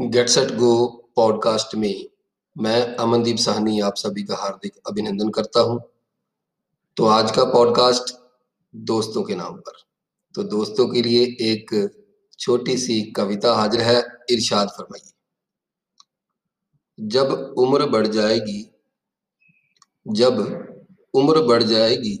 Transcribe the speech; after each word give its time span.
Get 0.00 0.28
set 0.28 0.48
go 0.48 0.86
podcast 1.16 1.74
में 1.74 2.08
मैं 2.58 2.96
अमनदीप 2.96 3.36
साहनी 3.36 3.80
आप 3.80 3.94
सभी 3.96 4.22
का 4.22 4.36
हार्दिक 4.36 4.72
अभिनंदन 4.86 5.28
करता 5.28 5.60
हूँ। 5.60 5.82
तो 6.96 7.06
आज 7.06 7.30
का 7.30 7.44
पॉडकास्ट 7.44 8.14
दोस्तों 8.74 9.22
के 9.22 9.34
नाम 9.34 9.56
पर। 9.56 9.72
तो 10.34 10.42
दोस्तों 10.42 10.88
के 10.88 11.02
लिए 11.02 11.24
एक 11.24 11.90
छोटी 12.38 12.76
सी 12.76 13.02
कविता 13.02 13.54
हाजिर 13.54 13.80
है, 13.80 14.04
इरशाद 14.30 14.68
फरमाइए। 14.68 15.12
जब 17.00 17.54
उम्र 17.58 17.86
बढ़ 17.86 18.06
जाएगी, 18.06 18.70
जब 20.08 20.38
उम्र 21.14 21.42
बढ़ 21.42 21.62
जाएगी, 21.62 22.16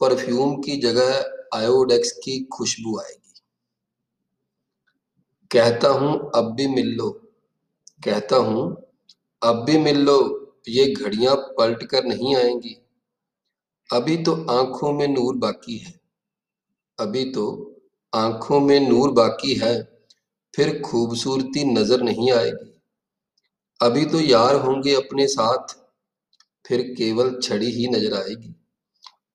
परफ्यूम 0.00 0.56
की 0.56 0.76
जगह 0.76 1.34
आयोडेक्स 1.54 2.12
की 2.12 2.44
खुशबू 2.44 3.00
आएगी। 3.00 3.23
कहता 5.54 5.88
हूँ, 5.88 6.30
अब 6.34 6.54
भी 6.54 6.66
मिल 6.66 6.86
लो। 6.86 7.10
कहता 8.04 8.36
हूँ, 8.36 8.76
अब 9.42 9.64
भी 9.64 9.78
मिल 9.78 9.98
लो, 9.98 10.40
ये 10.68 10.86
घड़ियाँ 10.86 11.36
पलट 11.36 11.82
कर 11.82 12.04
नहीं 12.04 12.36
आएँगी। 12.36 12.76
अभी 13.92 14.16
तो 14.16 14.46
आँखों 14.50 14.92
में 14.92 15.08
नूर 15.08 15.36
बाकी 15.36 15.76
है। 15.76 16.00
अभी 17.00 17.24
तो 17.32 17.74
आँखों 18.14 18.60
में 18.60 18.80
नूर 18.80 19.10
बाकी 19.10 19.54
है, 19.54 19.82
फिर 20.54 20.82
खूबसूरती 20.82 21.64
नज़र 21.64 22.02
नहीं 22.02 22.32
आएगी। 22.32 22.80
अभी 23.82 24.04
तो 24.04 24.20
यार 24.20 24.54
होंगे 24.54 24.94
अपने 24.94 25.26
साथ, 25.26 25.76
फिर 26.66 26.82
केवल 26.82 27.40
छड़ी 27.42 27.70
ही 27.70 27.88
नज़र 27.88 28.14
आएगी। 28.14 28.54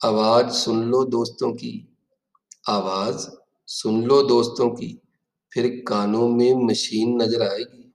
आवाज़ 0.06 0.50
सुन 0.50 0.84
लो 0.84 1.04
दोस्तों 1.04 1.52
की, 1.54 1.98
आवाज़ 2.70 3.30
सुन 3.68 4.04
लो 4.04 4.22
दोस्तों 4.24 4.70
की। 4.70 5.02
फिर 5.54 5.84
कानों 5.88 6.28
में 6.28 6.54
मशीन 6.54 7.22
नज़र 7.22 7.42
आएगी। 7.42 7.94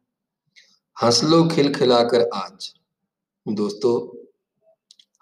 हंस 1.03 1.25
लो 1.25 1.49
खिल 1.49 1.75
खिलाकर 1.75 2.31
आज। 2.35 2.75
दोस्तों, 3.49 4.17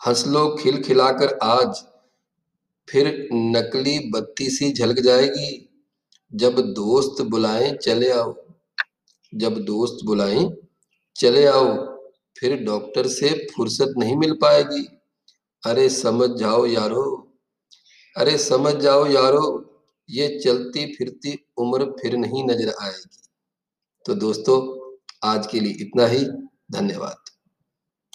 हंस 0.06 0.26
लो 0.26 0.56
खिल 0.56 0.82
खिलाकर 0.82 1.38
आज। 1.42 1.84
फिर 2.90 3.28
नकली 3.32 4.10
बत्ती 4.10 4.50
सी 4.50 4.72
झलक 4.72 5.00
जाएगी। 5.00 5.68
जब 6.34 6.60
दोस्त 6.60 7.22
बुलाएँ, 7.22 7.76
चले 7.76 8.10
आओ। 8.10 8.34
जब 9.34 9.58
दोस्त 9.58 10.04
बुलाएँ, 10.04 10.50
चले 11.16 11.46
आओ। 11.46 11.76
फिर 12.38 12.64
डॉक्टर 12.64 13.06
से 13.06 13.46
फुर्सत 13.56 13.94
नहीं 13.98 14.16
मिल 14.16 14.32
पाएगी। 14.32 14.86
अरे 15.66 15.88
समझ 15.88 16.30
जाओ 16.30 16.66
यारो। 16.66 17.32
अरे 18.16 18.38
समझ 18.38 18.74
जाओ 18.74 19.06
यारो। 19.06 19.71
ये 20.12 20.40
चलती 20.44 20.86
फिरती 20.94 21.46
उम्र 21.56 21.84
फिर 21.84 22.16
नहीं 22.16 22.44
नज़र 22.44 22.74
आएगी। 22.80 23.18
तो 24.06 24.14
दोस्तों, 24.14 24.58
आज 25.24 25.46
के 25.46 25.60
लिए 25.60 25.72
इतना 25.72 26.06
ही। 26.06 26.24
धन्यवाद। 26.72 27.21